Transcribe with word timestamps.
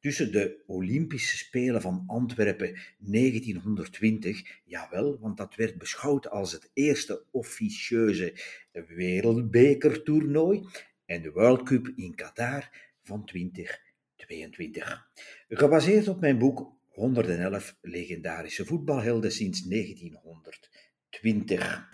tussen 0.00 0.32
de 0.32 0.62
Olympische 0.66 1.36
Spelen 1.36 1.80
van 1.80 2.04
Antwerpen 2.06 2.78
1920, 2.98 4.42
jawel, 4.64 5.18
want 5.20 5.36
dat 5.36 5.54
werd 5.54 5.78
beschouwd 5.78 6.30
als 6.30 6.52
het 6.52 6.70
eerste 6.72 7.24
officieuze 7.30 8.34
wereldbekertoernooi, 8.72 10.66
en 11.06 11.22
de 11.22 11.30
World 11.30 11.62
Cup 11.62 11.92
in 11.96 12.14
Qatar 12.14 12.70
van 13.02 13.24
2022. 13.24 15.10
Gebaseerd 15.48 16.08
op 16.08 16.20
mijn 16.20 16.38
boek 16.38 16.72
111 16.88 17.76
legendarische 17.80 18.64
voetbalhelden 18.64 19.32
sinds 19.32 19.62
1920. 19.62 21.88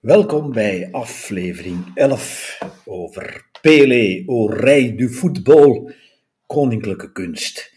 Welkom 0.00 0.52
bij 0.52 0.88
aflevering 0.90 1.84
11 1.94 2.58
over 2.84 3.44
au 4.26 4.54
rey 4.54 4.96
du 4.96 5.08
football 5.08 5.94
koninklijke 6.46 7.12
kunst. 7.12 7.72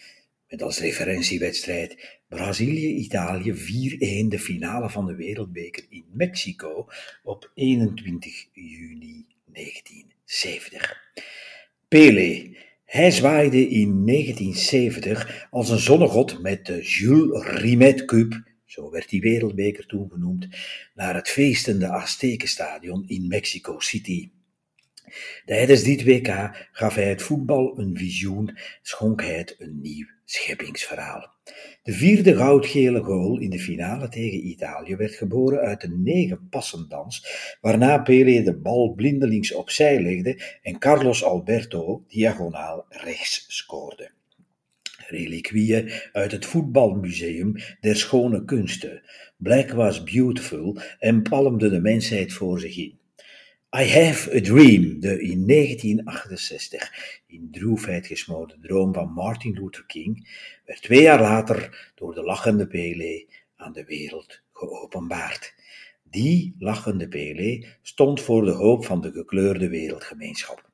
Met 0.47 0.61
als 0.61 0.79
referentiewedstrijd 0.79 2.19
Brazilië-Italië 2.27 3.53
4-1 3.53 4.27
de 4.27 4.39
finale 4.39 4.89
van 4.89 5.05
de 5.05 5.15
Wereldbeker 5.15 5.85
in 5.89 6.05
Mexico 6.11 6.87
op 7.23 7.51
21 7.53 8.47
juni 8.53 9.25
1970. 9.45 11.11
Pelé. 11.87 12.57
Hij 12.85 13.11
zwaaide 13.11 13.69
in 13.69 14.05
1970 14.05 15.47
als 15.49 15.69
een 15.69 15.79
zonnegod 15.79 16.41
met 16.41 16.65
de 16.65 16.81
Jules 16.81 17.45
Rimet 17.45 18.05
Cup, 18.05 18.43
zo 18.65 18.91
werd 18.91 19.09
die 19.09 19.21
wereldbeker 19.21 19.85
toen 19.85 20.09
genoemd, 20.11 20.47
naar 20.93 21.15
het 21.15 21.29
feestende 21.29 21.87
Aztekenstadion 21.87 23.03
in 23.07 23.27
Mexico 23.27 23.79
City. 23.79 24.29
Tijdens 25.45 25.83
dit 25.83 26.03
WK 26.03 26.67
gaf 26.71 26.95
hij 26.95 27.09
het 27.09 27.21
voetbal 27.21 27.79
een 27.79 27.97
visioen, 27.97 28.57
schonk 28.81 29.21
hij 29.21 29.37
het 29.37 29.55
een 29.57 29.79
nieuw 29.81 30.07
scheppingsverhaal. 30.25 31.33
De 31.83 31.93
vierde 31.93 32.35
goudgele 32.35 33.03
goal 33.03 33.39
in 33.39 33.49
de 33.49 33.59
finale 33.59 34.09
tegen 34.09 34.47
Italië 34.47 34.95
werd 34.95 35.15
geboren 35.15 35.59
uit 35.59 35.83
een 35.83 36.03
negen 36.03 36.47
passendans, 36.49 37.25
waarna 37.61 37.97
Pelé 37.97 38.43
de 38.43 38.57
bal 38.57 38.93
blindelings 38.93 39.53
opzij 39.53 40.01
legde 40.01 40.41
en 40.61 40.79
Carlos 40.79 41.23
Alberto 41.23 42.03
diagonaal 42.07 42.85
rechts 42.89 43.45
scoorde. 43.47 44.11
Reliquieën 45.07 45.91
uit 46.11 46.31
het 46.31 46.45
voetbalmuseum 46.45 47.55
der 47.81 47.95
schone 47.95 48.45
kunsten. 48.45 49.01
Black 49.37 49.71
was 49.71 50.03
beautiful 50.03 50.77
en 50.99 51.21
palmde 51.21 51.69
de 51.69 51.81
mensheid 51.81 52.33
voor 52.33 52.59
zich 52.59 52.77
in. 52.77 52.97
I 53.77 53.83
Have 53.83 54.35
a 54.35 54.41
Dream, 54.41 54.99
de 54.99 55.21
in 55.21 55.47
1968 55.47 56.91
in 57.27 57.47
droefheid 57.51 58.07
gesmoorde 58.07 58.57
droom 58.61 58.93
van 58.93 59.11
Martin 59.11 59.53
Luther 59.53 59.85
King, 59.85 60.29
werd 60.65 60.81
twee 60.81 61.01
jaar 61.01 61.21
later 61.21 61.91
door 61.95 62.13
de 62.13 62.23
lachende 62.23 62.67
Pelé 62.67 63.25
aan 63.55 63.73
de 63.73 63.83
wereld 63.83 64.41
geopenbaard. 64.51 65.53
Die 66.03 66.55
lachende 66.59 67.07
Pelé 67.07 67.65
stond 67.81 68.21
voor 68.21 68.45
de 68.45 68.51
hoop 68.51 68.85
van 68.85 69.01
de 69.01 69.11
gekleurde 69.11 69.69
wereldgemeenschap. 69.69 70.69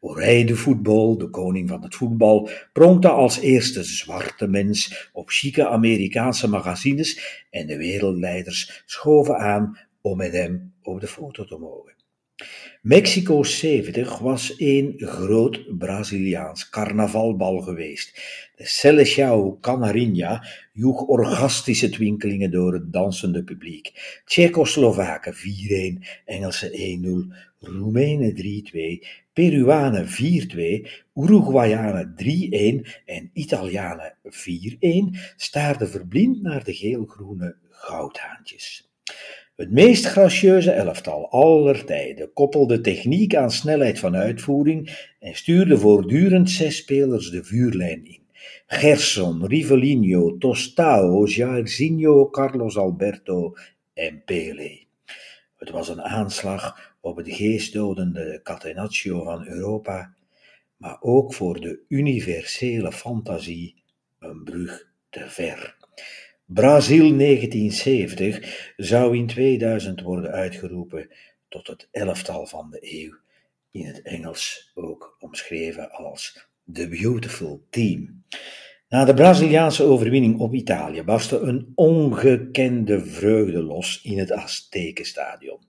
Orij 0.00 0.44
de 0.44 0.56
voetbal, 0.56 1.18
de 1.18 1.30
koning 1.30 1.68
van 1.68 1.82
het 1.82 1.94
voetbal, 1.94 2.50
pronkte 2.72 3.08
als 3.08 3.38
eerste 3.38 3.84
zwarte 3.84 4.46
mens 4.46 5.10
op 5.12 5.30
chique 5.30 5.68
Amerikaanse 5.68 6.48
magazines 6.48 7.44
en 7.50 7.66
de 7.66 7.76
wereldleiders 7.76 8.82
schoven 8.84 9.36
aan 9.38 9.78
om 10.00 10.16
met 10.16 10.32
hem 10.32 10.72
op 10.82 11.00
de 11.00 11.06
foto 11.06 11.44
te 11.44 11.58
mogen. 11.58 11.95
Mexico 12.82 13.42
70 13.42 14.18
was 14.18 14.54
een 14.56 14.94
groot 14.96 15.78
Braziliaans 15.78 16.68
carnavalbal 16.68 17.60
geweest. 17.60 18.12
De 18.56 18.66
Seleção 18.66 19.60
Canarinha 19.60 20.44
joeg 20.72 21.00
orgastische 21.00 21.88
twinkelingen 21.88 22.50
door 22.50 22.72
het 22.72 22.92
dansende 22.92 23.44
publiek. 23.44 23.92
Tsjechoslowaken 24.24 25.34
4-1, 25.34 25.38
Engelsen 26.24 26.70
1-0, 26.70 27.34
Roemenen 27.60 28.34
3-2, 28.34 29.06
Peruanen 29.32 30.06
4-2, 30.06 30.88
Uruguayanen 31.14 32.14
3-1 32.16 32.88
en 33.04 33.30
Italianen 33.32 34.16
4-1 34.24 34.28
staarden 35.36 35.88
verblind 35.88 36.42
naar 36.42 36.64
de 36.64 36.74
geel-groene 36.74 37.56
goudhaantjes. 37.70 38.90
Het 39.56 39.70
meest 39.70 40.04
gracieuze 40.04 40.70
elftal 40.70 41.30
aller 41.30 41.84
tijden 41.84 42.32
koppelde 42.32 42.80
techniek 42.80 43.34
aan 43.34 43.50
snelheid 43.50 43.98
van 43.98 44.16
uitvoering 44.16 45.08
en 45.20 45.34
stuurde 45.34 45.78
voortdurend 45.78 46.50
zes 46.50 46.76
spelers 46.76 47.30
de 47.30 47.44
vuurlijn 47.44 48.04
in. 48.04 48.22
Gerson, 48.66 49.46
Rivellino, 49.46 50.38
Tostao, 50.38 51.26
Jairzinho, 51.26 52.30
Carlos 52.30 52.76
Alberto 52.76 53.54
en 53.94 54.22
Pele. 54.24 54.84
Het 55.56 55.70
was 55.70 55.88
een 55.88 56.02
aanslag 56.02 56.94
op 57.00 57.16
het 57.16 57.32
geestdodende 57.32 58.40
catenaccio 58.42 59.24
van 59.24 59.46
Europa, 59.46 60.14
maar 60.76 60.96
ook 61.00 61.34
voor 61.34 61.60
de 61.60 61.80
universele 61.88 62.92
fantasie 62.92 63.74
een 64.18 64.44
brug 64.44 64.88
te 65.10 65.24
ver. 65.26 65.75
Brazil 66.48 67.16
1970 67.16 68.72
zou 68.76 69.16
in 69.16 69.26
2000 69.26 70.02
worden 70.02 70.30
uitgeroepen 70.30 71.08
tot 71.48 71.66
het 71.66 71.88
elftal 71.90 72.46
van 72.46 72.70
de 72.70 72.78
eeuw, 72.80 73.14
in 73.70 73.86
het 73.86 74.02
Engels 74.02 74.70
ook 74.74 75.16
omschreven 75.20 75.90
als 75.90 76.48
The 76.72 76.88
Beautiful 76.88 77.66
Team. 77.70 78.24
Na 78.88 79.04
de 79.04 79.14
Braziliaanse 79.14 79.82
overwinning 79.82 80.38
op 80.38 80.54
Italië 80.54 81.02
barstte 81.02 81.38
een 81.38 81.72
ongekende 81.74 83.04
vreugde 83.04 83.62
los 83.62 84.00
in 84.02 84.18
het 84.18 84.32
Aztekenstadion. 84.32 85.60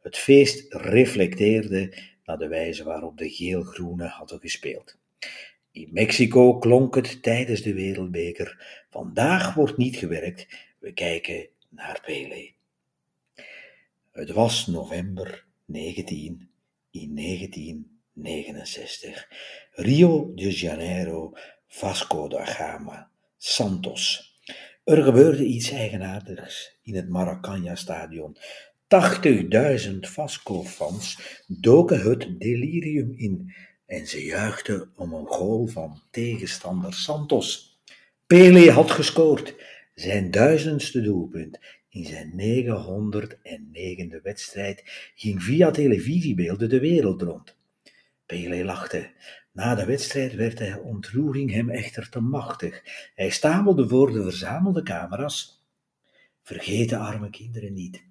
Het 0.00 0.16
feest 0.16 0.74
reflecteerde 0.74 1.94
naar 2.24 2.38
de 2.38 2.48
wijze 2.48 2.84
waarop 2.84 3.18
de 3.18 3.30
geel-groene 3.30 4.06
hadden 4.06 4.40
gespeeld. 4.40 4.98
In 5.72 5.88
Mexico 5.92 6.58
klonk 6.58 6.94
het 6.94 7.22
tijdens 7.22 7.62
de 7.62 7.74
Wereldbeker: 7.74 8.79
Vandaag 8.90 9.54
wordt 9.54 9.76
niet 9.76 9.96
gewerkt, 9.96 10.46
we 10.78 10.92
kijken 10.92 11.48
naar 11.68 12.00
Pelé. 12.04 12.52
Het 14.12 14.30
was 14.30 14.66
november 14.66 15.44
19 15.64 16.50
in 16.90 17.16
1969. 17.16 19.28
Rio 19.72 20.34
de 20.34 20.50
Janeiro, 20.50 21.32
Vasco 21.66 22.28
da 22.28 22.44
Gama, 22.44 23.10
Santos. 23.36 24.34
Er 24.84 25.02
gebeurde 25.02 25.44
iets 25.44 25.70
eigenaardigs 25.70 26.78
in 26.82 26.94
het 26.94 27.08
Maracanã-stadion. 27.08 28.36
80.000 29.86 29.90
Vasco-fans 30.00 31.18
doken 31.46 32.00
het 32.00 32.40
delirium 32.40 33.12
in 33.16 33.54
en 33.86 34.06
ze 34.06 34.24
juichten 34.24 34.92
om 34.96 35.12
een 35.12 35.26
goal 35.26 35.66
van 35.66 36.02
tegenstander 36.10 36.94
Santos. 36.94 37.69
Pele 38.30 38.70
had 38.70 38.90
gescoord, 38.90 39.54
zijn 39.94 40.30
duizendste 40.30 41.00
doelpunt 41.00 41.58
in 41.88 42.04
zijn 42.04 42.32
909e 42.40 44.22
wedstrijd 44.22 44.82
ging 45.14 45.42
via 45.42 45.70
televisiebeelden 45.70 46.68
de 46.68 46.80
wereld 46.80 47.22
rond. 47.22 47.56
Pele 48.26 48.64
lachte. 48.64 49.10
Na 49.52 49.74
de 49.74 49.84
wedstrijd 49.84 50.34
werd 50.34 50.58
de 50.58 50.80
ontroering 50.84 51.52
hem 51.52 51.70
echter 51.70 52.08
te 52.08 52.20
machtig. 52.20 52.82
Hij 53.14 53.30
stamelde 53.30 53.88
voor 53.88 54.12
de 54.12 54.22
verzamelde 54.22 54.82
camera's. 54.82 55.64
Vergeet 56.42 56.88
de 56.88 56.96
arme 56.96 57.30
kinderen 57.30 57.72
niet. 57.72 58.04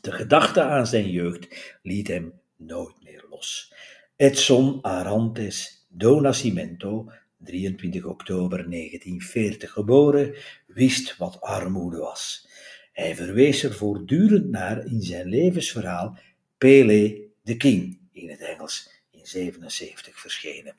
De 0.00 0.12
gedachte 0.12 0.62
aan 0.62 0.86
zijn 0.86 1.10
jeugd 1.10 1.76
liet 1.82 2.08
hem 2.08 2.32
nooit 2.56 3.02
meer 3.02 3.24
los. 3.30 3.74
Edson 4.16 4.82
Arantes 4.82 5.86
do 5.88 6.20
Nascimento, 6.20 7.12
23 7.44 8.04
oktober 8.04 8.70
1940 8.70 9.72
geboren, 9.72 10.34
wist 10.66 11.16
wat 11.16 11.40
armoede 11.40 11.98
was. 11.98 12.48
Hij 12.92 13.16
verwees 13.16 13.62
er 13.62 13.74
voortdurend 13.74 14.50
naar 14.50 14.86
in 14.86 15.02
zijn 15.02 15.28
levensverhaal 15.28 16.18
Pele 16.58 17.28
the 17.44 17.56
King, 17.56 17.98
in 18.12 18.30
het 18.30 18.40
Engels, 18.40 18.90
in 19.10 19.26
77 19.26 20.20
verschenen. 20.20 20.76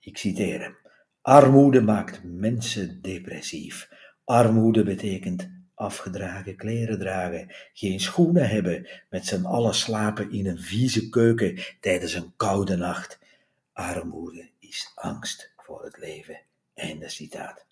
Ik 0.00 0.18
citeer 0.18 0.60
hem. 0.60 0.76
Armoede 1.22 1.80
maakt 1.80 2.20
mensen 2.24 3.02
depressief. 3.02 3.88
Armoede 4.24 4.82
betekent 4.82 5.50
afgedragen 5.74 6.56
kleren 6.56 6.98
dragen, 6.98 7.54
geen 7.72 8.00
schoenen 8.00 8.48
hebben, 8.48 8.88
met 9.10 9.26
z'n 9.26 9.44
allen 9.44 9.74
slapen 9.74 10.32
in 10.32 10.46
een 10.46 10.60
vieze 10.60 11.08
keuken 11.08 11.58
tijdens 11.80 12.14
een 12.14 12.32
koude 12.36 12.76
nacht. 12.76 13.18
Armoede 13.72 14.48
is 14.58 14.92
angst 14.94 15.52
voor 15.70 15.84
het 15.84 15.98
leven. 15.98 16.40
Citaat. 17.06 17.66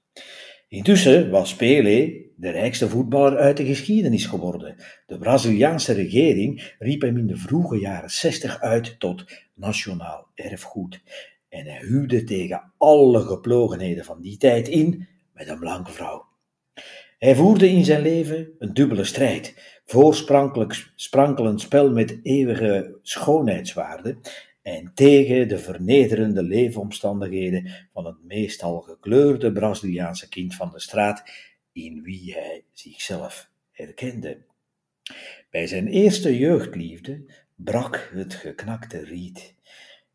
Intussen 0.68 1.30
was 1.30 1.56
Pelé 1.56 2.12
de 2.36 2.50
rijkste 2.50 2.88
voetballer 2.88 3.38
uit 3.38 3.56
de 3.56 3.64
geschiedenis 3.64 4.26
geworden. 4.26 4.76
De 5.06 5.18
Braziliaanse 5.18 5.92
regering 5.92 6.74
riep 6.78 7.02
hem 7.02 7.16
in 7.16 7.26
de 7.26 7.36
vroege 7.36 7.78
jaren 7.78 8.10
60 8.10 8.60
uit 8.60 9.00
tot 9.00 9.24
nationaal 9.54 10.28
erfgoed. 10.34 11.00
En 11.48 11.66
hij 11.66 11.78
huwde 11.80 12.24
tegen 12.24 12.72
alle 12.76 13.20
geplogenheden 13.20 14.04
van 14.04 14.20
die 14.20 14.36
tijd 14.36 14.68
in 14.68 15.08
met 15.32 15.48
een 15.48 15.58
blanke 15.58 15.92
vrouw. 15.92 16.26
Hij 17.18 17.34
voerde 17.34 17.68
in 17.68 17.84
zijn 17.84 18.02
leven 18.02 18.48
een 18.58 18.74
dubbele 18.74 19.04
strijd. 19.04 19.54
Voor 19.84 20.14
sprankelend 20.94 21.60
spel 21.60 21.90
met 21.90 22.18
eeuwige 22.22 22.98
schoonheidswaarden 23.02 24.20
en 24.68 24.90
tegen 24.94 25.48
de 25.48 25.58
vernederende 25.58 26.42
leefomstandigheden 26.42 27.88
van 27.92 28.06
het 28.06 28.16
meestal 28.22 28.80
gekleurde 28.80 29.52
Braziliaanse 29.52 30.28
kind 30.28 30.54
van 30.54 30.70
de 30.70 30.80
straat, 30.80 31.30
in 31.72 32.02
wie 32.02 32.32
hij 32.32 32.64
zichzelf 32.72 33.50
herkende. 33.70 34.38
Bij 35.50 35.66
zijn 35.66 35.86
eerste 35.86 36.38
jeugdliefde 36.38 37.24
brak 37.54 38.10
het 38.14 38.34
geknakte 38.34 39.04
riet. 39.04 39.54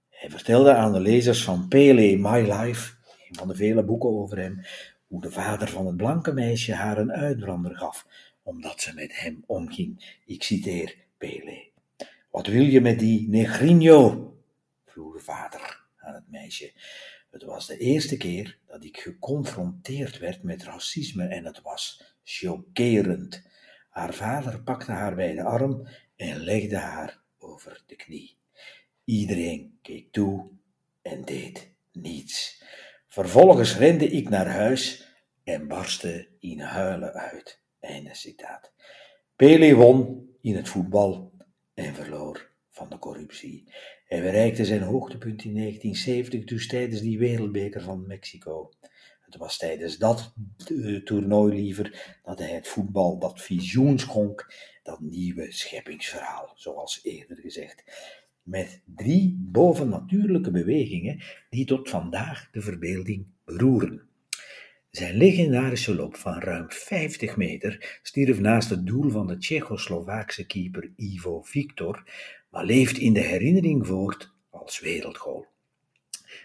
Hij 0.09 0.29
vertelde 0.29 0.73
aan 0.73 0.93
de 0.93 0.99
lezers 0.99 1.43
van 1.43 1.67
Pele 1.67 2.17
My 2.17 2.51
Life, 2.51 2.93
een 3.29 3.35
van 3.35 3.47
de 3.47 3.55
vele 3.55 3.83
boeken 3.83 4.09
over 4.09 4.37
hem, 4.37 4.61
hoe 5.07 5.21
de 5.21 5.31
vader 5.31 5.67
van 5.67 5.85
het 5.85 5.97
blanke 5.97 6.33
meisje 6.33 6.73
haar 6.73 6.97
een 6.97 7.11
uitbrander 7.11 7.75
gaf, 7.75 8.07
omdat 8.43 8.81
ze 8.81 8.93
met 8.93 9.19
hem 9.19 9.43
omging. 9.45 10.19
Ik 10.25 10.43
citeer 10.43 10.95
Pele. 11.17 11.67
Wat 12.31 12.47
wil 12.47 12.63
je 12.63 12.81
met 12.81 12.99
die 12.99 13.29
negrino? 13.29 14.32
Vroeg 14.93 15.13
de 15.13 15.23
vader 15.23 15.83
aan 15.97 16.13
het 16.13 16.29
meisje. 16.29 16.71
Het 17.31 17.43
was 17.43 17.67
de 17.67 17.77
eerste 17.77 18.17
keer 18.17 18.57
dat 18.67 18.83
ik 18.83 18.97
geconfronteerd 18.97 20.17
werd 20.17 20.43
met 20.43 20.63
racisme 20.63 21.27
en 21.27 21.45
het 21.45 21.61
was 21.61 22.15
chockerend. 22.23 23.41
Haar 23.89 24.13
vader 24.13 24.61
pakte 24.61 24.91
haar 24.91 25.15
bij 25.15 25.33
de 25.33 25.43
arm 25.43 25.87
en 26.15 26.37
legde 26.37 26.77
haar 26.77 27.21
over 27.37 27.83
de 27.87 27.95
knie. 27.95 28.37
Iedereen 29.03 29.77
keek 29.81 30.11
toe 30.11 30.49
en 31.01 31.25
deed 31.25 31.69
niets. 31.91 32.63
Vervolgens 33.07 33.77
rende 33.77 34.07
ik 34.07 34.29
naar 34.29 34.47
huis 34.47 35.07
en 35.43 35.67
barstte 35.67 36.27
in 36.39 36.59
huilen 36.59 37.13
uit. 37.13 37.61
Einde 37.79 38.15
citaat. 38.15 38.71
Pele 39.35 39.75
won 39.75 40.29
in 40.41 40.55
het 40.55 40.69
voetbal 40.69 41.31
en 41.73 41.95
verloor 41.95 42.52
van 42.73 42.89
de 42.89 42.99
corruptie. 42.99 43.63
Hij 44.05 44.21
bereikte 44.21 44.65
zijn 44.65 44.81
hoogtepunt 44.81 45.43
in 45.43 45.55
1970, 45.55 46.43
dus 46.43 46.67
tijdens 46.67 47.01
die 47.01 47.19
wereldbeker 47.19 47.81
van 47.81 48.07
Mexico. 48.07 48.71
Het 49.21 49.35
was 49.37 49.57
tijdens 49.57 49.97
dat 49.97 50.33
uh, 50.71 51.03
toernooi 51.03 51.55
liever 51.55 52.19
dat 52.23 52.39
hij 52.39 52.49
het 52.49 52.67
voetbal 52.67 53.19
dat 53.19 53.41
visioen 53.41 53.99
schonk, 53.99 54.53
dat 54.83 54.99
nieuwe 54.99 55.51
scheppingsverhaal, 55.51 56.51
zoals 56.55 56.99
eerder 57.03 57.37
gezegd. 57.37 57.83
Met 58.43 58.81
drie 58.85 59.37
bovennatuurlijke 59.39 60.51
bewegingen 60.51 61.23
die 61.49 61.65
tot 61.65 61.89
vandaag 61.89 62.49
de 62.51 62.61
verbeelding 62.61 63.25
beroeren. 63.45 64.07
Zijn 64.89 65.17
legendarische 65.17 65.95
loop 65.95 66.15
van 66.15 66.39
ruim 66.39 66.65
50 66.71 67.37
meter 67.37 67.99
stierf 68.03 68.39
naast 68.39 68.69
het 68.69 68.85
doel 68.85 69.09
van 69.09 69.27
de 69.27 69.37
Tsjechoslowaakse 69.37 70.45
keeper 70.45 70.91
Ivo 70.95 71.41
Victor, 71.41 72.03
maar 72.53 72.65
leeft 72.65 72.97
in 72.97 73.13
de 73.13 73.19
herinnering 73.19 73.87
voort 73.87 74.31
als 74.49 74.79
wereldgoal. 74.79 75.45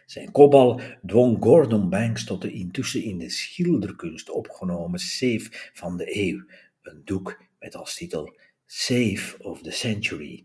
Zijn 0.07 0.33
kopbal 0.33 0.81
dwong 1.07 1.37
Gordon 1.41 1.89
Banks 1.89 2.25
tot 2.25 2.43
de 2.43 2.53
intussen 2.53 3.03
in 3.03 3.19
de 3.19 3.31
schilderkunst 3.31 4.31
opgenomen 4.31 4.99
save 4.99 5.49
van 5.73 5.97
de 5.97 6.17
eeuw, 6.17 6.45
een 6.83 7.03
doek 7.05 7.43
met 7.59 7.77
als 7.77 7.95
titel 7.95 8.37
Save 8.67 9.35
of 9.39 9.63
the 9.63 9.71
Century. 9.71 10.45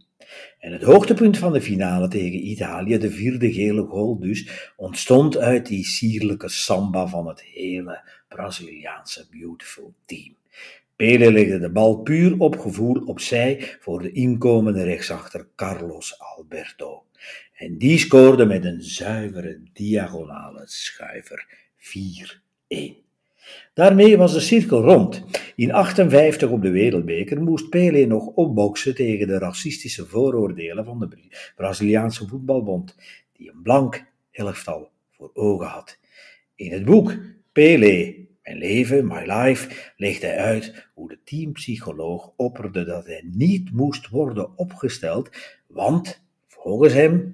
En 0.60 0.72
het 0.72 0.84
hoogtepunt 0.84 1.38
van 1.38 1.54
de 1.54 1.62
finale 1.62 2.08
tegen 2.08 2.48
Italië, 2.48 2.98
de 2.98 3.12
vierde 3.12 3.54
gele 3.54 3.86
goal 3.86 4.20
dus, 4.20 4.72
ontstond 4.76 5.38
uit 5.38 5.66
die 5.66 5.86
sierlijke 5.86 6.50
samba 6.50 7.08
van 7.08 7.28
het 7.28 7.42
hele 7.44 8.10
Braziliaanse 8.28 9.28
beautiful 9.30 9.94
team. 10.06 10.36
Pele 10.96 11.32
legde 11.32 11.60
de 11.60 11.72
bal 11.72 11.96
puur 11.96 12.36
op 12.38 12.60
gevoel 12.60 13.04
opzij 13.06 13.78
voor 13.80 14.02
de 14.02 14.12
inkomende 14.12 14.84
rechtsachter 14.84 15.48
Carlos 15.56 16.20
Alberto. 16.20 17.04
En 17.54 17.78
die 17.78 17.98
scoorde 17.98 18.46
met 18.46 18.66
een 18.66 18.82
zuivere 18.82 19.62
diagonale 19.74 20.62
schuiver 20.66 21.48
4-1. 21.78 23.04
Daarmee 23.74 24.18
was 24.18 24.34
de 24.34 24.40
cirkel 24.40 24.82
rond. 24.82 25.26
In 25.56 25.72
58 25.72 26.50
op 26.50 26.62
de 26.62 26.70
Wereldbeker 26.70 27.42
moest 27.42 27.70
Pele 27.70 28.06
nog 28.06 28.26
opboksen 28.26 28.96
tegen 28.96 29.28
de 29.28 29.38
racistische 29.38 30.06
vooroordelen 30.06 30.86
van 30.86 31.00
de 31.00 31.18
Braziliaanse 31.56 32.28
voetbalbond, 32.28 32.96
die 33.34 33.50
een 33.50 33.62
blank 33.62 34.06
elftal 34.32 34.92
voor 35.12 35.32
ogen 35.34 35.68
had. 35.68 35.98
In 36.56 36.72
het 36.72 36.86
boek 36.86 37.16
Pele, 37.52 38.23
Mijn 38.44 38.58
leven, 38.58 39.08
My 39.08 39.32
Life, 39.32 39.92
legt 39.98 40.22
hij 40.22 40.38
uit 40.38 40.88
hoe 40.94 41.10
de 41.10 41.20
teampsycholoog 41.24 42.34
opperde 42.36 42.84
dat 42.86 43.06
hij 43.06 43.24
niet 43.32 43.72
moest 43.72 44.10
worden 44.10 44.58
opgesteld, 44.58 45.30
want 45.68 46.24
volgens 46.48 46.94
hem 46.94 47.34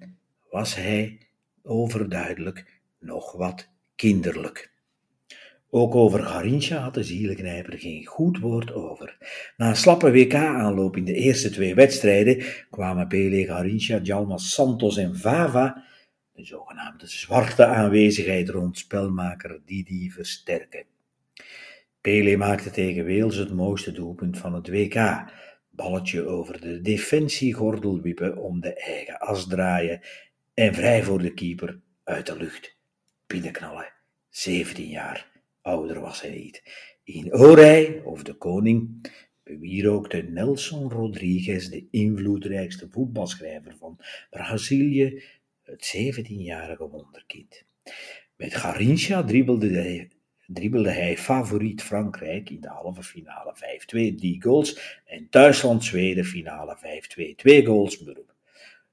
was 0.49 0.75
hij 0.75 1.17
overduidelijk 1.63 2.81
nog 2.99 3.31
wat 3.31 3.69
kinderlijk. 3.95 4.71
Ook 5.69 5.95
over 5.95 6.23
Garincha 6.23 6.77
had 6.77 6.93
de 6.93 7.03
zielenknijper 7.03 7.79
geen 7.79 8.05
goed 8.05 8.39
woord 8.39 8.73
over. 8.73 9.17
Na 9.57 9.69
een 9.69 9.75
slappe 9.75 10.11
WK-aanloop 10.11 10.97
in 10.97 11.05
de 11.05 11.13
eerste 11.13 11.49
twee 11.49 11.75
wedstrijden 11.75 12.43
kwamen 12.69 13.07
Pele, 13.07 13.45
Garincha, 13.45 13.99
Jalmas 14.03 14.53
Santos 14.53 14.97
en 14.97 15.15
Vava, 15.15 15.83
de 16.33 16.45
zogenaamde 16.45 17.07
zwarte 17.07 17.65
aanwezigheid 17.65 18.49
rond 18.49 18.77
spelmaker 18.77 19.61
Didi, 19.65 20.11
versterken. 20.11 20.85
Pele 22.01 22.37
maakte 22.37 22.69
tegen 22.69 23.05
Wales 23.05 23.35
het 23.35 23.53
mooiste 23.53 23.91
doelpunt 23.91 24.37
van 24.37 24.53
het 24.53 24.69
WK. 24.69 25.23
Balletje 25.69 26.27
over 26.27 26.61
de 26.61 26.81
defensiegordel 26.81 28.01
wiepen 28.01 28.37
om 28.37 28.59
de 28.59 28.73
eigen 28.73 29.19
as 29.19 29.47
draaien 29.47 30.01
en 30.53 30.73
vrij 30.73 31.03
voor 31.03 31.19
de 31.21 31.33
keeper 31.33 31.79
uit 32.03 32.25
de 32.25 32.37
lucht. 32.37 32.77
Binnenknallen, 33.27 33.93
17 34.29 34.87
jaar 34.87 35.31
ouder 35.61 35.99
was 35.99 36.21
hij 36.21 36.31
niet. 36.31 36.63
In 37.03 37.33
Orij, 37.33 38.01
of 38.03 38.23
de 38.23 38.33
koning, 38.33 39.09
bewierookte 39.43 40.17
Nelson 40.17 40.91
Rodriguez, 40.91 41.67
de 41.67 41.87
invloedrijkste 41.91 42.87
voetbalschrijver 42.89 43.75
van 43.77 43.99
Brazilië, 44.29 45.23
het 45.61 45.95
17-jarige 45.97 46.89
wonderkind. 46.89 47.65
Met 48.35 48.55
Garincha 48.55 49.23
dribbelde 49.23 49.69
hij, 49.69 50.11
dribbelde 50.53 50.91
hij 50.91 51.17
favoriet 51.17 51.83
Frankrijk 51.83 52.49
in 52.49 52.61
de 52.61 52.69
halve 52.69 53.03
finale 53.03 53.55
5-2, 53.55 53.59
drie 53.87 54.41
goals, 54.41 54.99
en 55.05 55.27
Duitsland-Zweden 55.29 56.25
finale 56.25 56.77
5-2, 57.31 57.35
twee 57.35 57.65
goals 57.65 58.03
beroep. 58.03 58.33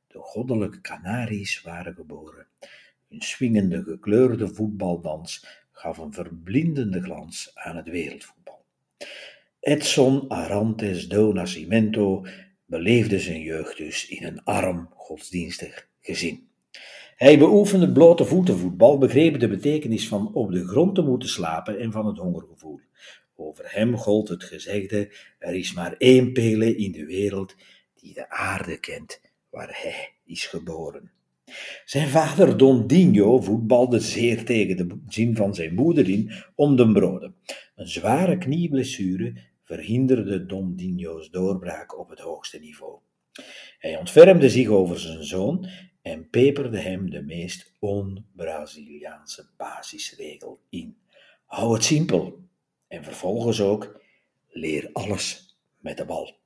De 0.06 0.18
goddelijke 0.18 0.80
Canaries 0.80 1.62
waren 1.62 1.94
geboren. 1.94 2.46
Hun 3.08 3.20
swingende 3.20 3.82
gekleurde 3.82 4.54
voetbaldans 4.54 5.46
gaf 5.72 5.98
een 5.98 6.12
verblindende 6.12 7.02
glans 7.02 7.50
aan 7.54 7.76
het 7.76 7.88
wereldvoetbal. 7.88 8.64
Edson 9.60 10.30
Arantes 10.30 11.08
do 11.08 11.32
Nascimento 11.32 12.26
beleefde 12.64 13.20
zijn 13.20 13.40
jeugd 13.40 13.76
dus 13.76 14.08
in 14.08 14.24
een 14.24 14.44
arm 14.44 14.88
godsdienstig 14.94 15.88
gezin. 16.00 16.48
Hij 17.16 17.38
beoefende 17.38 17.92
blote 17.92 18.24
voetenvoetbal, 18.24 18.98
begreep 18.98 19.40
de 19.40 19.48
betekenis 19.48 20.08
van 20.08 20.34
op 20.34 20.52
de 20.52 20.66
grond 20.66 20.94
te 20.94 21.02
moeten 21.02 21.28
slapen 21.28 21.78
en 21.78 21.92
van 21.92 22.06
het 22.06 22.18
hongergevoel. 22.18 22.80
Over 23.36 23.64
hem 23.66 23.96
gold 23.96 24.28
het 24.28 24.44
gezegde: 24.44 25.12
er 25.38 25.54
is 25.54 25.72
maar 25.72 25.94
één 25.98 26.32
Pele 26.32 26.76
in 26.76 26.92
de 26.92 27.06
wereld 27.06 27.54
die 27.94 28.14
de 28.14 28.30
aarde 28.30 28.80
kent 28.80 29.20
waar 29.50 29.78
hij 29.82 30.12
is 30.24 30.46
geboren. 30.46 31.10
Zijn 31.84 32.08
vader 32.08 32.56
Don 32.56 32.86
Dino 32.86 33.40
voetbalde 33.40 34.00
zeer 34.00 34.44
tegen 34.44 34.76
de 34.76 34.98
zin 35.08 35.36
van 35.36 35.54
zijn 35.54 35.74
moeder 35.74 36.08
in 36.08 36.32
om 36.54 36.76
de 36.76 36.92
broden. 36.92 37.34
Een 37.76 37.88
zware 37.88 38.38
knieblessure 38.38 39.34
verhinderde 39.64 40.46
Don 40.46 40.74
Dino's 40.74 41.30
doorbraak 41.30 41.98
op 41.98 42.08
het 42.08 42.20
hoogste 42.20 42.58
niveau. 42.58 42.98
Hij 43.78 43.96
ontfermde 43.96 44.50
zich 44.50 44.68
over 44.68 44.98
zijn 44.98 45.24
zoon 45.24 45.68
en 46.06 46.30
peperde 46.30 46.78
hem 46.78 47.10
de 47.10 47.22
meest 47.22 47.72
on-Braziliaanse 47.78 49.48
basisregel 49.56 50.60
in. 50.68 50.96
Hou 51.46 51.74
het 51.74 51.84
simpel. 51.84 52.38
En 52.88 53.04
vervolgens 53.04 53.60
ook, 53.60 54.00
leer 54.48 54.90
alles 54.92 55.56
met 55.78 55.96
de 55.96 56.04
bal. 56.04 56.38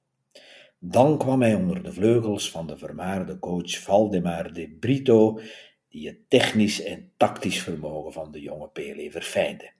Dan 0.79 1.19
kwam 1.19 1.43
hij 1.43 1.55
onder 1.55 1.83
de 1.83 1.93
vleugels 1.93 2.51
van 2.51 2.67
de 2.67 2.77
vermaarde 2.77 3.39
coach 3.39 3.79
Valdemar 3.79 4.53
de 4.53 4.77
Brito, 4.81 5.41
die 5.89 6.07
het 6.07 6.31
technisch 6.31 6.83
en 6.83 7.13
tactisch 7.17 7.63
vermogen 7.63 8.13
van 8.13 8.33
de 8.33 8.41
jonge 8.41 8.69
Pelé 8.69 9.11
verfijnde 9.11 9.73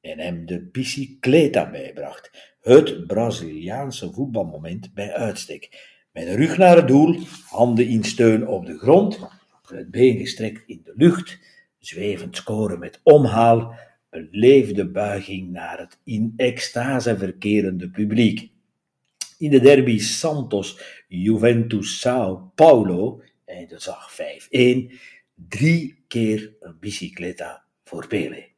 en 0.00 0.18
hem 0.18 0.46
de 0.46 0.60
bicicleta 0.60 1.70
bijbracht, 1.70 2.54
het 2.60 3.06
Braziliaanse 3.06 4.12
voetbalmoment 4.12 4.94
bij 4.94 5.12
uitstek. 5.12 5.88
Met 6.20 6.28
een 6.28 6.36
rug 6.36 6.56
naar 6.56 6.76
het 6.76 6.88
doel, 6.88 7.18
handen 7.48 7.86
in 7.86 8.04
steun 8.04 8.46
op 8.46 8.66
de 8.66 8.78
grond, 8.78 9.18
het 9.66 9.90
been 9.90 10.18
gestrekt 10.18 10.62
in 10.66 10.80
de 10.84 10.92
lucht, 10.96 11.38
zwevend 11.78 12.36
scoren 12.36 12.78
met 12.78 13.00
omhaal, 13.02 13.74
beleefde 14.10 14.88
buiging 14.88 15.50
naar 15.50 15.78
het 15.78 15.98
in 16.04 16.32
extase 16.36 17.18
verkerende 17.18 17.90
publiek. 17.90 18.50
In 19.38 19.50
de 19.50 19.60
derby 19.60 19.98
Santos 19.98 20.80
Juventus 21.08 22.00
Sao 22.00 22.52
Paulo, 22.54 23.22
zag 23.76 24.16
5-1, 24.48 24.92
drie 25.34 26.04
keer 26.08 26.52
een 26.60 26.76
bicicleta 26.80 27.64
voor 27.84 28.06
Pele. 28.06 28.49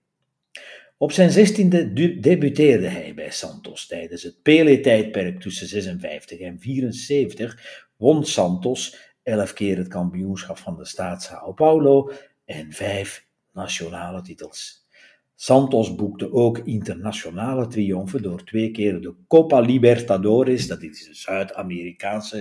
Op 1.03 1.13
zijn 1.13 1.31
zestiende 1.31 1.93
debuteerde 2.21 2.89
hij 2.89 3.15
bij 3.15 3.31
Santos 3.31 3.87
tijdens 3.87 4.23
het 4.23 4.43
Pele-tijdperk 4.43 5.41
tussen 5.41 5.67
56 5.67 6.39
en 6.39 6.59
74, 6.61 7.87
won 7.97 8.25
Santos 8.25 8.97
elf 9.23 9.53
keer 9.53 9.77
het 9.77 9.89
kampioenschap 9.89 10.59
van 10.59 10.77
de 10.77 10.85
staat 10.85 11.23
Sao 11.23 11.53
Paulo 11.53 12.11
en 12.45 12.73
vijf 12.73 13.27
nationale 13.53 14.23
titels. 14.23 14.87
Santos 15.35 15.95
boekte 15.95 16.33
ook 16.33 16.59
internationale 16.59 17.67
triomfen 17.67 18.23
door 18.23 18.45
twee 18.45 18.71
keer 18.71 19.01
de 19.01 19.15
Copa 19.29 19.61
Libertadores, 19.61 20.67
dat 20.67 20.83
is 20.83 21.05
de 21.05 21.15
Zuid-Amerikaanse 21.15 22.39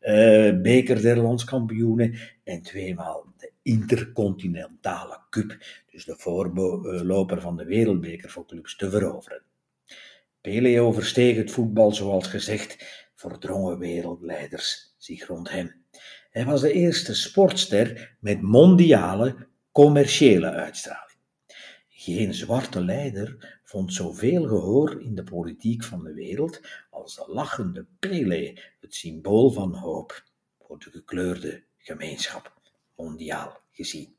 uh, 0.00 0.60
beker 0.60 1.02
der 1.02 1.16
landskampioenen, 1.16 2.14
en 2.44 2.62
tweemaal 2.62 3.31
Intercontinentale 3.62 5.20
Cup, 5.30 5.58
dus 5.90 6.04
de 6.04 6.14
voorloper 6.16 7.40
van 7.40 7.56
de 7.56 7.64
wereldbeker 7.64 8.30
voor 8.30 8.46
clubs, 8.46 8.76
te 8.76 8.90
veroveren. 8.90 9.42
Pele 10.40 10.80
oversteeg 10.80 11.36
het 11.36 11.50
voetbal, 11.50 11.92
zoals 11.92 12.26
gezegd, 12.26 12.76
verdrongen 13.14 13.78
wereldleiders 13.78 14.94
zich 14.98 15.26
rond 15.26 15.50
hem. 15.50 15.74
Hij 16.30 16.44
was 16.44 16.60
de 16.60 16.72
eerste 16.72 17.14
sportster 17.14 18.16
met 18.20 18.40
mondiale 18.40 19.46
commerciële 19.72 20.50
uitstraling. 20.50 21.18
Geen 21.88 22.34
zwarte 22.34 22.84
leider 22.84 23.60
vond 23.64 23.94
zoveel 23.94 24.46
gehoor 24.46 25.02
in 25.02 25.14
de 25.14 25.24
politiek 25.24 25.84
van 25.84 26.04
de 26.04 26.14
wereld 26.14 26.60
als 26.90 27.16
de 27.16 27.24
lachende 27.28 27.86
Pele, 27.98 28.58
het 28.80 28.94
symbool 28.94 29.50
van 29.50 29.74
hoop 29.74 30.24
voor 30.58 30.78
de 30.78 30.90
gekleurde 30.90 31.62
gemeenschap, 31.78 32.60
mondiaal 33.02 33.60
gezien. 33.70 34.14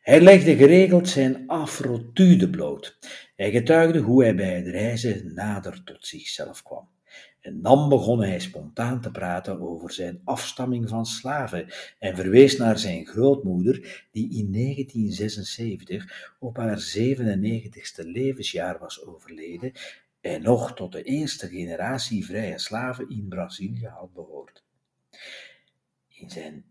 Hij 0.00 0.20
legde 0.20 0.56
geregeld 0.56 1.08
zijn 1.08 1.46
afrotude 1.46 2.50
bloot. 2.50 2.98
Hij 3.36 3.50
getuigde 3.50 3.98
hoe 3.98 4.22
hij 4.22 4.34
bij 4.34 4.56
het 4.56 4.66
reizen 4.66 5.34
nader 5.34 5.84
tot 5.84 6.06
zichzelf 6.06 6.62
kwam. 6.62 6.88
En 7.40 7.62
dan 7.62 7.88
begon 7.88 8.22
hij 8.22 8.40
spontaan 8.40 9.00
te 9.00 9.10
praten 9.10 9.60
over 9.60 9.92
zijn 9.92 10.20
afstamming 10.24 10.88
van 10.88 11.06
slaven 11.06 11.66
en 11.98 12.16
verwees 12.16 12.56
naar 12.56 12.78
zijn 12.78 13.06
grootmoeder, 13.06 14.06
die 14.10 14.24
in 14.24 14.52
1976 14.52 16.34
op 16.38 16.56
haar 16.56 16.96
97ste 16.98 18.04
levensjaar 18.06 18.78
was 18.78 19.06
overleden 19.06 19.72
en 20.20 20.42
nog 20.42 20.74
tot 20.74 20.92
de 20.92 21.02
eerste 21.02 21.48
generatie 21.48 22.24
vrije 22.24 22.58
slaven 22.58 23.10
in 23.10 23.28
Brazilië 23.28 23.86
had 23.86 24.12
behoord. 24.12 24.62
In 26.08 26.30
zijn 26.30 26.64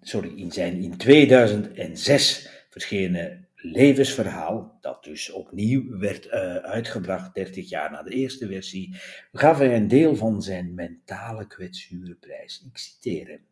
sorry, 0.00 0.32
in 0.36 0.52
zijn 0.52 0.82
in 0.82 0.96
2006 0.96 2.48
verschenen 2.70 3.48
levensverhaal, 3.54 4.78
dat 4.80 5.04
dus 5.04 5.30
opnieuw 5.32 5.98
werd 5.98 6.26
uh, 6.26 6.32
uitgebracht 6.56 7.34
30 7.34 7.68
jaar 7.68 7.90
na 7.90 8.02
de 8.02 8.10
eerste 8.10 8.46
versie, 8.46 8.96
gaf 9.32 9.58
hij 9.58 9.76
een 9.76 9.88
deel 9.88 10.16
van 10.16 10.42
zijn 10.42 10.74
mentale 10.74 11.46
kwetsuren 11.46 12.18
prijs. 12.18 12.64
Ik 12.70 12.78
citeer 12.78 13.28
hem. 13.28 13.46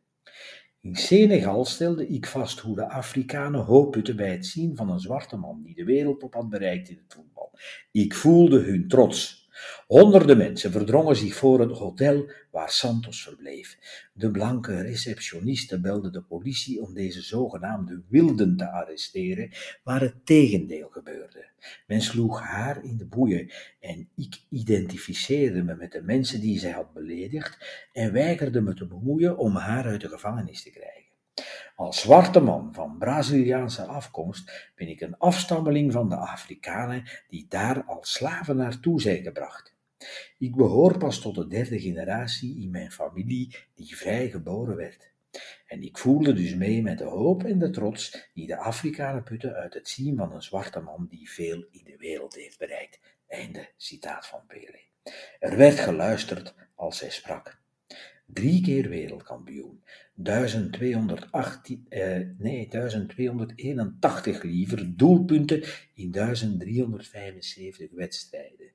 In 0.81 0.97
Senegal 0.97 1.65
stelde 1.65 2.07
ik 2.07 2.27
vast 2.27 2.61
hoe 2.61 2.75
de 2.75 2.89
Afrikanen 2.89 3.61
hoop 3.61 3.93
putten 3.93 4.17
bij 4.17 4.31
het 4.31 4.47
zien 4.47 4.77
van 4.77 4.91
een 4.91 5.01
zwarte 5.01 5.37
man 5.37 5.63
die 5.63 5.75
de 5.75 5.85
wereldtop 5.85 6.35
had 6.35 6.49
bereikt 6.49 6.89
in 6.89 6.97
het 6.97 7.15
voetbal. 7.15 7.59
Ik 7.93 8.15
voelde 8.15 8.61
hun 8.61 8.89
trots, 8.89 9.44
Honderden 9.87 10.37
mensen 10.37 10.73
verdrongen 10.73 11.17
zich 11.17 11.35
voor 11.35 11.61
het 11.61 11.71
hotel 11.71 12.31
waar 12.51 12.71
Santos 12.71 13.23
verbleef. 13.23 13.79
De 14.13 14.31
blanke 14.31 14.83
receptioniste 14.83 15.81
belde 15.81 16.11
de 16.11 16.23
politie 16.23 16.81
om 16.81 16.95
deze 16.95 17.23
zogenaamde 17.23 18.03
wilden 18.09 18.57
te 18.57 18.71
arresteren, 18.71 19.51
maar 19.85 20.01
het 20.01 20.27
tegendeel 20.27 20.89
gebeurde. 20.89 21.47
Men 21.87 22.01
sloeg 22.01 22.41
haar 22.41 22.85
in 22.85 22.97
de 22.97 23.07
boeien 23.07 23.53
en 23.81 24.09
ik 24.15 24.41
identificeerde 24.51 25.63
me 25.63 25.75
met 25.75 25.93
de 25.93 26.03
mensen 26.03 26.41
die 26.41 26.59
zij 26.59 26.71
had 26.71 26.93
beledigd 26.93 27.87
en 27.93 28.13
weigerde 28.13 28.61
me 28.61 28.75
te 28.75 28.87
bemoeien 28.87 29.39
om 29.39 29.57
haar 29.57 29.85
uit 29.85 30.01
de 30.01 30.09
gevangenis 30.09 30.63
te 30.63 30.71
krijgen. 30.71 31.05
Als 31.77 32.01
zwarte 32.01 32.41
man 32.41 32.75
van 32.75 32.99
Braziliaanse 32.99 33.83
afkomst 33.83 34.73
ben 34.75 34.89
ik 34.89 35.01
een 35.01 35.19
afstammeling 35.19 35.93
van 35.93 36.09
de 36.09 36.17
Afrikanen 36.17 37.09
die 37.29 37.47
daar 37.49 37.85
als 37.85 38.13
slaven 38.13 38.57
naartoe 38.57 39.01
zijn 39.01 39.23
gebracht. 39.23 39.74
Ik 40.39 40.57
behoor 40.57 40.99
pas 40.99 41.21
tot 41.21 41.35
de 41.35 41.47
derde 41.47 41.81
generatie 41.81 42.61
in 42.63 42.71
mijn 42.71 42.91
familie 42.91 43.57
die 43.75 43.97
vrij 43.97 44.31
geboren 44.31 44.77
werd. 44.77 45.13
En 45.67 45.83
ik 45.83 45.99
voelde 45.99 46.33
dus 46.33 46.55
mee 46.55 46.83
met 46.83 46.99
de 46.99 47.05
hoop 47.05 47.45
en 47.45 47.59
de 47.59 47.71
trots 47.71 48.31
die 48.35 48.47
de 48.47 48.57
Afrikanen 48.57 49.23
putten 49.23 49.55
uit 49.55 49.75
het 49.75 49.89
zien 49.89 50.17
van 50.17 50.33
een 50.33 50.43
zwarte 50.43 50.81
man 50.81 51.07
die 51.11 51.31
veel 51.31 51.67
in 51.71 51.85
de 51.85 51.97
wereld 51.97 52.35
heeft 52.35 52.59
bereikt. 52.59 53.01
Einde 53.27 53.69
citaat 53.77 54.27
van 54.27 54.47
Pele. 54.47 54.81
Er 55.39 55.57
werd 55.57 55.79
geluisterd 55.79 56.55
als 56.75 57.01
hij 57.01 57.11
sprak 57.11 57.63
drie 58.27 58.63
keer 58.63 58.89
wereldkampioen, 58.89 59.83
1218, 60.15 61.87
eh, 61.89 62.21
nee, 62.39 62.69
1281 62.69 64.43
liever 64.43 64.97
doelpunten 64.97 65.65
in 65.95 66.11
1375 66.11 67.91
wedstrijden. 67.91 68.73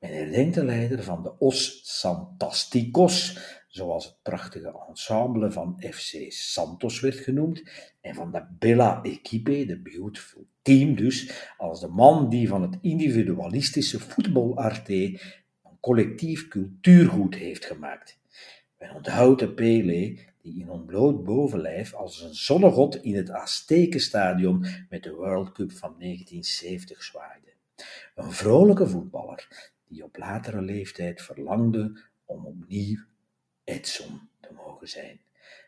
De 0.00 0.64
leider 0.64 1.02
van 1.02 1.22
de 1.22 1.38
Os 1.38 1.80
Santasticos, 1.98 3.38
zoals 3.68 4.04
het 4.04 4.22
prachtige 4.22 4.84
ensemble 4.88 5.50
van 5.50 5.82
FC 5.90 6.32
Santos 6.32 7.00
werd 7.00 7.16
genoemd, 7.16 7.62
en 8.00 8.14
van 8.14 8.32
de 8.32 8.46
Bella 8.58 9.02
Equipe, 9.02 9.64
de 9.66 9.80
Beautiful 9.80 10.46
Team 10.62 10.96
dus, 10.96 11.48
als 11.56 11.80
de 11.80 11.88
man 11.88 12.28
die 12.28 12.48
van 12.48 12.62
het 12.62 12.78
individualistische 12.80 14.00
voetbalarte 14.00 15.20
een 15.64 15.80
collectief 15.80 16.48
cultuurgoed 16.48 17.34
heeft 17.34 17.64
gemaakt. 17.64 18.18
Men 18.78 18.94
onthoudt 18.94 19.40
de 19.40 19.52
Pele 19.52 20.18
die 20.42 20.60
in 20.60 20.70
ontbloot 20.70 21.24
bovenlijf 21.24 21.94
als 21.94 22.22
een 22.22 22.34
zonnegod 22.34 23.02
in 23.02 23.16
het 23.16 23.30
Aztekenstadion 23.30 24.66
met 24.88 25.02
de 25.02 25.12
World 25.12 25.52
Cup 25.52 25.72
van 25.72 25.94
1970 25.98 27.02
zwaaide. 27.02 27.52
Een 28.14 28.32
vrolijke 28.32 28.88
voetballer 28.88 29.70
die 29.90 30.04
op 30.04 30.16
latere 30.16 30.62
leeftijd 30.62 31.22
verlangde 31.22 32.00
om 32.24 32.46
opnieuw 32.46 33.04
Edson 33.64 34.20
te 34.40 34.52
mogen 34.52 34.88
zijn. 34.88 35.20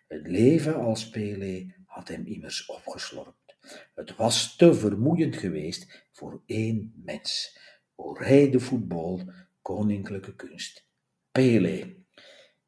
Het 0.08 0.26
leven 0.26 0.74
als 0.74 1.10
Pele 1.10 1.74
had 1.86 2.08
hem 2.08 2.26
immers 2.26 2.66
opgeslorpt. 2.66 3.56
Het 3.94 4.16
was 4.16 4.56
te 4.56 4.74
vermoeiend 4.74 5.36
geweest 5.36 6.06
voor 6.10 6.42
één 6.46 6.92
mens. 7.04 7.58
O 7.94 8.12
rij 8.12 8.50
de 8.50 8.60
voetbal, 8.60 9.32
koninklijke 9.62 10.34
kunst. 10.34 10.84
Pele, 11.32 11.94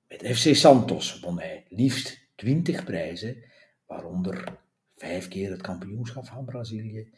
met 0.08 0.26
FC 0.36 0.54
Santos 0.54 1.20
won 1.20 1.38
hij 1.38 1.64
liefst 1.68 2.18
20 2.34 2.84
prijzen, 2.84 3.44
waaronder 3.86 4.58
vijf 4.96 5.28
keer 5.28 5.50
het 5.50 5.62
kampioenschap 5.62 6.26
van 6.26 6.44
Brazilië, 6.44 7.12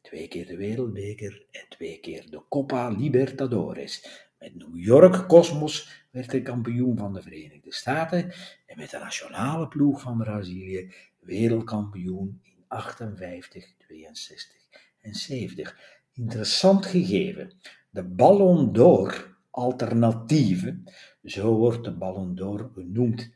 twee 0.00 0.28
keer 0.28 0.46
de 0.46 0.56
Wereldbeker 0.56 1.46
en 1.50 1.64
twee 1.68 2.00
keer 2.00 2.30
de 2.30 2.42
Copa 2.48 2.88
Libertadores. 2.88 4.26
Met 4.38 4.54
New 4.54 4.76
York 4.78 5.26
Cosmos 5.28 6.04
werd 6.10 6.30
hij 6.32 6.42
kampioen 6.42 6.96
van 6.96 7.12
de 7.12 7.22
Verenigde 7.22 7.72
Staten 7.72 8.32
en 8.66 8.76
met 8.76 8.90
de 8.90 8.98
nationale 8.98 9.68
ploeg 9.68 10.00
van 10.00 10.18
Brazilië 10.18 10.92
wereldkampioen 11.18 12.40
in 12.42 12.64
58, 12.68 13.64
62 13.78 14.56
en 15.00 15.14
70. 15.14 15.76
Interessant 16.12 16.86
gegeven. 16.86 17.52
De 17.90 18.04
Ballon 18.04 18.72
d'Or 18.72 19.38
alternatieven 19.50 20.84
zo 21.24 21.54
wordt 21.54 21.84
de 21.84 21.96
Ballon 21.96 22.34
d'Or 22.34 22.70
genoemd. 22.74 23.30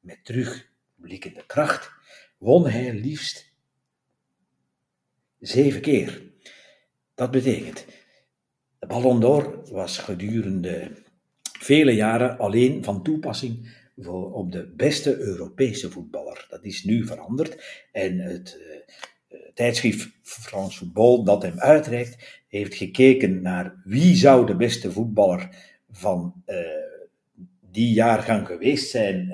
Met 0.00 0.24
terugblikkende 0.24 1.46
kracht 1.46 1.92
won 2.38 2.68
hij 2.68 2.94
liefst 2.94 3.53
zeven 5.46 5.80
keer. 5.80 6.22
Dat 7.14 7.30
betekent 7.30 7.86
De 8.78 8.86
Ballon 8.86 9.20
d'Or 9.20 9.62
was 9.70 9.98
gedurende 9.98 10.90
vele 11.42 11.94
jaren 11.94 12.38
alleen 12.38 12.84
van 12.84 13.02
toepassing 13.02 13.82
voor, 13.96 14.32
op 14.32 14.52
de 14.52 14.72
beste 14.76 15.16
Europese 15.16 15.90
voetballer. 15.90 16.46
Dat 16.50 16.64
is 16.64 16.84
nu 16.84 17.06
veranderd 17.06 17.84
en 17.92 18.18
het 18.18 18.58
uh, 18.60 19.38
tijdschrift 19.54 20.08
France 20.22 20.78
Football 20.78 21.24
dat 21.24 21.42
hem 21.42 21.58
uitreikt, 21.58 22.42
heeft 22.48 22.74
gekeken 22.74 23.42
naar 23.42 23.82
wie 23.84 24.16
zou 24.16 24.46
de 24.46 24.56
beste 24.56 24.92
voetballer 24.92 25.48
van 25.90 26.42
uh, 26.46 26.56
die 27.70 27.92
jaargang 27.94 28.46
geweest 28.46 28.90
zijn 28.90 29.32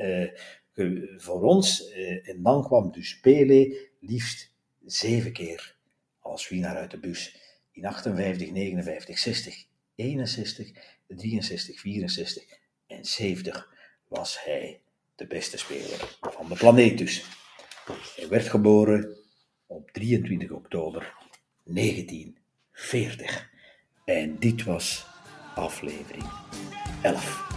voor 1.17 1.43
ons. 1.43 1.93
en 2.23 2.43
dan 2.43 2.64
kwam 2.64 2.93
dus 2.93 3.21
Pele 3.21 3.88
liefst 4.00 4.52
zeven 4.85 5.33
keer 5.33 5.79
als 6.30 6.49
winnaar 6.49 6.76
uit 6.76 6.90
de 6.90 6.99
bus. 6.99 7.37
In 7.72 7.87
58, 7.87 8.50
59, 8.50 9.18
60, 9.18 9.64
61, 9.94 10.70
63, 11.06 11.80
64 11.80 12.44
en 12.87 13.04
70 13.04 13.68
was 14.08 14.44
hij 14.44 14.80
de 15.14 15.26
beste 15.26 15.58
speler 15.58 16.18
van 16.20 16.49
de 16.49 16.54
planeet 16.54 16.99
dus. 16.99 17.25
Hij 18.16 18.28
werd 18.28 18.49
geboren 18.49 19.16
op 19.66 19.90
23 19.90 20.50
oktober 20.50 21.14
1940. 21.64 23.50
En 24.04 24.38
dit 24.38 24.64
was 24.64 25.06
aflevering 25.54 26.30
11. 27.02 27.50